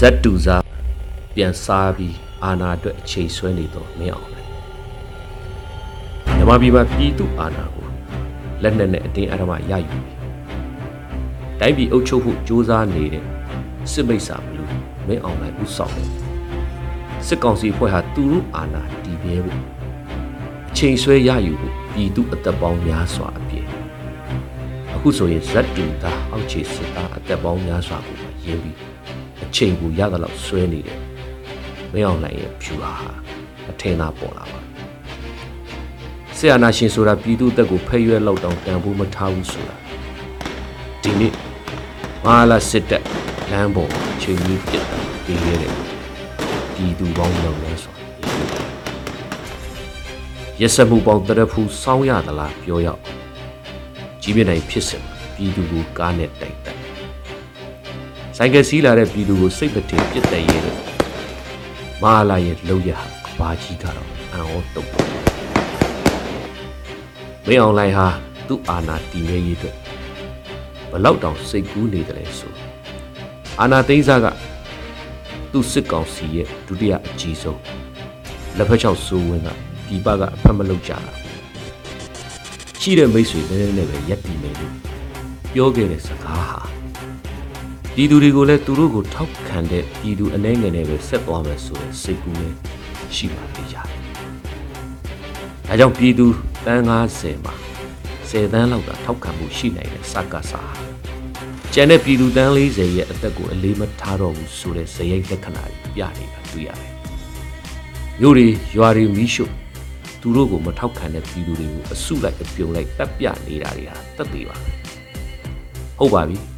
[0.00, 0.64] ဇက်တူစား
[1.34, 4.48] ပြန်စားပြီးအာနာအတွက်အချိန်ဆွဲနေတော့မင်းအောင်လိုက်
[6.36, 7.86] မြမပြည်မှာပြည်သူအာနာကို
[8.62, 10.18] လက်နက်နဲ့အတင်းအဓမ္မရယူပြီး
[11.60, 13.24] တိုင်းပြည်အုပ်ချုပ်ဖို့ကြိုးစားနေတဲ့
[13.92, 14.72] စစ်မိတ်ဆာဘလူး
[15.06, 16.10] မင်းအောင်လိုက်ဥဆောင်တယ်
[17.26, 19.60] စစ်ကောင်စီဖွဲ့ဟာသူတို့အာဏာတည်မြဲဖို့
[20.70, 23.68] အချိန်ဆွဲရယူဖို့ပြည်သူအသက်ပေါင်းများစွာအပြည့်
[24.94, 28.87] အခုဆိုရင်ဇက်တူသားအောက်ခြေစစ်သားအသက်ပေါင်းများစွာကိုရင်းပြီး
[29.48, 31.00] အချိန်ကိုရသလောက်ဆွဲနေတယ်
[31.92, 32.92] မင်းအောင်လိုက်ရဲ့ဖြူဟာ
[33.70, 34.60] အထင်သာပေါ်လာပါ
[36.36, 39.76] ဆရာနာရှင်ဆိုတာပြည်သူအသက်ကိုဖဲ့ရွက်လောက်တောင်တန်ဖိုးမထားဘူးဆိုတာ
[41.02, 41.32] ဒီနေ့
[42.24, 43.04] မာလာစစ်တပ်
[43.50, 43.90] လမ်းပေါ်
[44.22, 45.74] ချိန်ကြီးပြစ်တာပြီးခဲ့တယ်
[46.74, 47.94] ပြည်သူပေါင်းလုံးလဲဆို
[50.60, 53.02] ရက်စက်မှုပေါင်းတရဖူးစောင်းရသလားပြောရောက်
[54.22, 55.02] ကြီးပြနိုင်ဖြစ်စဉ်
[55.34, 56.77] ပြည်သူကိုကားနဲ့တိုက်တိုက်
[58.40, 60.76] ဆိုင်ကယ်စီးလာတဲ့ပြည်သူကိုစိတ်မတင်ပြစ်တဲ့ရဲတယ်
[62.02, 64.90] မာလာရဲ့လုံရဟာကဘာကြီးကတော့အံ့ဩတုန်
[67.46, 68.08] မင်းအောင်လိုင်းဟာ
[68.48, 69.76] သူ့အာဏာတည်မြဲရေးအတွက်
[70.90, 72.54] ဘလောက်တောင်စိတ်ကူးနေတယ်လဲဆို
[73.60, 74.26] အာဏာသိမ်းစားက
[75.52, 77.60] သူ့စစ်ကောင်စီရဲ့ဒုတိယအကြီးဆုံး
[78.56, 79.48] လက်ဖက်ချောက်စိုးဝင်းက
[79.86, 81.12] ပြည်ပကအဖက်မလုပ်ကြတာ
[82.80, 84.74] ရှိတဲ့မိတ်ဆွေတွေနဲ့ပဲရက်တည်နေလို့
[85.52, 86.77] ပြောခဲ့တဲ့စကားဟာ
[88.00, 92.52] ပြည်သူတွေကိုလည်းသူတို့ကိုထောက်ခံတဲ့ပြည်သူအနေငယ်နဲ့ပဲဆက်သွားမယ်ဆိုတဲ့စိတ်ကူးနဲ့
[93.14, 93.86] ရှိပါသေးတယ်။
[95.66, 96.26] ဒါကြောင့်ပြည်သူ
[96.66, 96.82] တန်း
[97.14, 97.54] 90မှာ
[98.30, 100.60] 10တန်းလောက်ကထောက်ခံမှုရှိနိုင်တဲ့စကားစာ
[101.72, 106.92] ကျန်တဲ့ပြည်သူတန်း40ရဲ့အသက်ကိုအလေးမထားတော့ဘူးဆိုတဲ့ဇယိတ်လက္ခဏာတွေပြနေတာတွေ့ရတယ်။
[108.20, 109.52] မြို့တွေရွာတွေမီးရှို့
[110.20, 114.70] သူတို့ကိုမထောက်ခံတဲ့ပြည်သူတွေကိုအစုလိုက်အပြုံလိုက်တပ်ပြနေတာတွေဟာတက်သေးပါပဲ။
[116.00, 116.38] ဟုတ်ပါပြီ။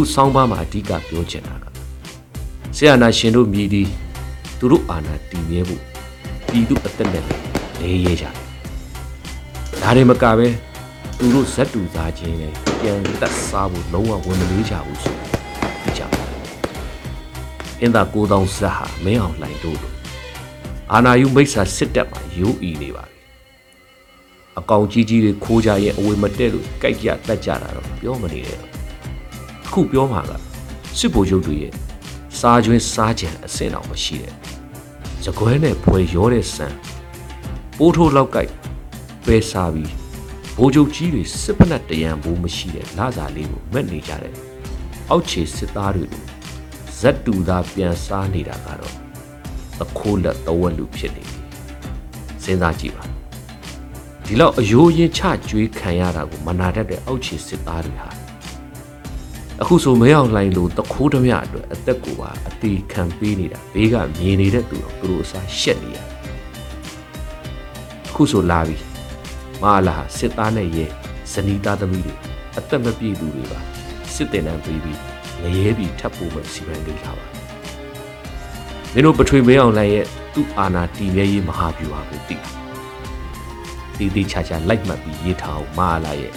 [0.00, 1.64] ခုဆောင်းပါးမှာအဓိကပြောချင်တာက
[2.76, 3.82] ဆရာနာရှင်တို့မြည်ဒီ
[4.58, 5.82] သူတို့အာဏာတည်မြဲဖို့
[6.48, 8.34] ပြည်သူအသက်နဲ့လေးရဲကြတယ်။
[9.82, 10.48] ဒါတွေမကပဲ
[11.18, 15.16] သူတို့ဇက်တူသားချင်းနဲ့ပြန်တက်စားဖို့လုံးဝဝင်မလေးကြဘူးဆို
[15.82, 16.24] သိကြပါ
[17.80, 19.92] အင်းသာကိုတောင်ဇက်ဟာမင်းအောင်လှိုင်တို့လို
[20.92, 23.18] အာနာယုမိတ်ဆာစစ်တပ်မှာရိုးအီနေပါပြီ
[24.58, 28.77] အကောင်ကြီးကြီးတွေခိုးကြရဲ့အဝေမတက်လို့ကြိုက်ကြတက်ကြတာတော့ပြောမနေနဲ့
[29.78, 30.32] အခုပြောမှာက
[30.98, 31.72] စစ်ဗိုလ်ချုပ်တွေရဲ့
[32.38, 34.34] စားကျွင်းစားကြံအစင်အောင်မရှိတဲ့
[35.24, 36.74] ဇကွဲနဲ့ဖွဲရောတဲ့ဆန်
[37.78, 38.52] ပိုးထိုးလောက်ကြိုက်
[39.26, 39.92] ပဲစားပြီး
[40.56, 44.34] ဘိုးချုပ်ကြီးတွေစစ်ပနတ်တရံဘိုးမရှိတဲ့လာစာလေးကိုမက်နေကြတဲ့
[45.10, 46.24] အောက်ခြေစစ်သားတွေကို
[46.98, 48.94] ဇက်တူသားပြန်စားနေတာကတော့
[49.78, 51.40] သခိုးလက်တဝက်လူဖြစ်နေပြီ
[52.42, 53.04] စဉ်းစားကြည့်ပါ
[54.24, 58.17] ဒီလောက်အယိုးရင်ချကြွေးခံရတာကိုမနာတတ်တဲ့အောက်ခြေစစ်သားတွေဟာ
[59.62, 66.06] အခုဆိုမဲအောင်လိုင်းလို့တခိုးဓမြအတွက်အသက်ကိုပါအသေးခံပေးနေတာဘေးကမြင်နေတဲ့သူတော့သူတို့အစားရှက်နေရတယ်
[68.08, 68.76] အခုဆိုလာပြီ
[69.62, 70.86] မာလာစစ်သားနဲ့ရဲ
[71.32, 72.14] ဇနီးသားသမီးတွေ
[72.58, 73.60] အသက်မပြည့်သူတွေပါ
[74.14, 74.98] စစ်တင်တန်းပြီးပြီး
[75.42, 77.26] ငရဲပြီးထပ်ဖို့ပဲစီမံကိန်းထားပါ
[78.92, 82.36] မင်းတို့ပထွေမင်းအောင်လိုင်းရဲ့သူ့အာဏာတည်မြဲရေးမဟာဗျူဟာကိုသိ
[83.98, 86.32] တည်တည်ချာချာလိုက်မှတ်ပြီးရေးထားအောင်မာလာရဲ့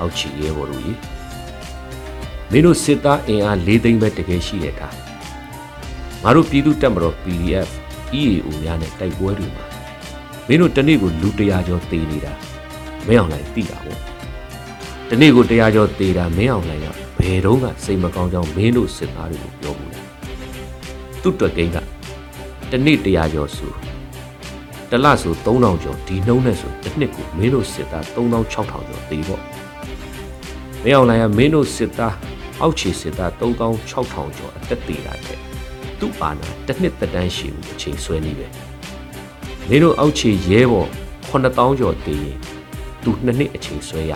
[0.00, 1.15] အောက်ချီရဲဘော်တို့ကြီး
[2.52, 4.88] မင်းတို့စစ်သားအင်အား၄သိန်းပဲတကယ်ရှိတဲ့အခါ
[6.22, 7.68] ငါတို့ပြည်သူတပ်မတော် PDF
[8.20, 9.64] EAO များနဲ့တိုက်ပွဲတွေမှာ
[10.48, 12.32] မင်းတို့တနေ့ကိုလူတရာကျော်သေနေတာ
[13.06, 14.00] မင်းအောင်လိုက်သိတာပေါ့
[15.10, 16.86] တနေ့ကိုတရားကျော်သေတာမင်းအောင်လိုက်က
[17.18, 20.00] ဘယ်တော့မှစိတ်မကောင်းကြောင်းမင်းတို့စစ်သားတွေကိုပြောဘူးလေ
[21.22, 21.76] သူ့တွက်ကိန်းက
[22.70, 23.72] တနေ့တရားကျော်ဆို
[24.90, 29.42] တလဆို3000ကျော်ဒီနှုံးနဲ့ဆိုတစ်နှစ်ကိုမင်းတို့စစ်သား3600ကျော်သေပေါ့
[30.82, 32.14] မင်းအောင်လိုက်ကမင်းတို့စစ်သား
[32.62, 35.38] အောက်ခြေစစ်သား3600ကျော်အသက်သေတာတဲ့
[36.00, 38.46] သူ့အာဏာတစ်နှစ်သက်တမ်းရှိဘူးအချိန်ဆွဲနေပဲ
[39.68, 40.88] မင်းတို့အောက်ခြေရဲဘော်
[41.30, 42.36] 9000ကျော်သေရင်
[43.04, 44.12] သူနှစ်နှစ်အချိန်ဆွဲရ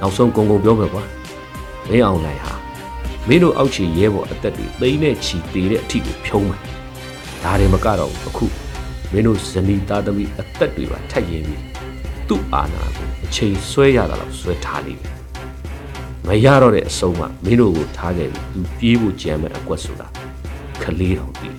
[0.00, 1.04] နောက်ဆုံးကုံကုံပြောမယ်ကွာ
[1.88, 2.54] မင်းအောင်လိုက်ဟာ
[3.28, 6.60] မင်းတို့အောက်ခြေရဲဘော်အသက်တွေသိန်းနဲ့ချီတေတဲ့အထိကိုဖြုံးမယ်
[7.44, 8.46] ဒါတွေမကတော့အခု
[9.12, 11.62] မင်းတို့ဇနီးသားသမီးအသက်တွေပါထက်ရင်ပြီး
[12.28, 15.17] သူ့အာဏာကိုအချိန်ဆွဲရတာတော့ဆွဲထားလိမ့်မယ်
[16.28, 20.06] မရတော့တဲ့အဆုံးကမင်းတို့ကိုထားခဲ့ပြီးသူပြေးဖို့ကြမ်းမဲ့အကွက်ဆိုတာ
[20.82, 21.54] ခလေးတော်တည်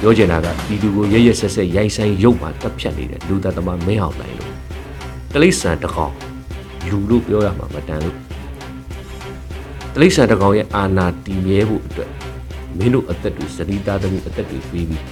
[0.00, 4.54] ပြောချင်တာကဒီလူကိုရရဆက်ဆက်ရိုက်ဆိုင်ရုပ်မှတက်ဖြတ်နေတဲ့လူသားသမားမင်းအောင်နိုင်လို့
[5.32, 6.14] တလိษံတကောင်
[6.90, 8.16] လူလို့ပြောရမှာမတန်လို့
[9.94, 12.10] တလိษံတကောင်ရဲ့အာနာတည်မြဲဖို့အတွက်
[12.78, 15.02] မင်းတို့အသက်တွေစတိသားသမီးအသက်တွေပေးပြီး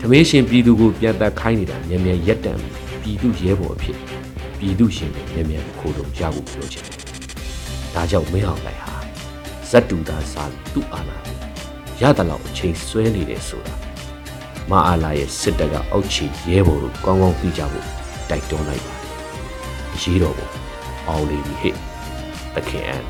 [0.00, 2.52] သမင်းရှင်ပြည်သူကိုပြန်တက်ခိုင်းနေတာမြန်မြန်ရက်တံ
[3.02, 3.96] ပြည်သူရဲဘော်အဖြစ်
[4.58, 6.99] ပြည်သူရှင်တွေမြန်မြန်ခိုးတော့ကြဖို့ပြောချင်တယ်
[8.00, 8.94] ဒါကြောင့်မင်းအောင်လိုက်ဟာ
[9.70, 11.18] ဇတ်တူသာစားပြီးသူ့အာဏာ
[12.00, 13.74] ရတလောက်အချိန်ဆွဲနေတယ်ဆိုတာ
[14.70, 17.86] မအားလာရဲ့စစ်တပ်ကအောက်ချီရဲဘော်တို့ကောင်းကောင်းသိကြဖို့
[18.30, 19.14] တိုက်တွန်းလိုက်ပါတယ်။
[20.02, 20.48] ရေးတော်ပုံ
[21.08, 21.74] အောင်နေပြီဟဲ့
[22.54, 23.04] တခင်အန်